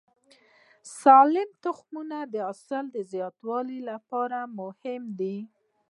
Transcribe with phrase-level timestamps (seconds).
[1.01, 5.37] سالم تخمونه د حاصل زیاتوالي لپاره مهم دي.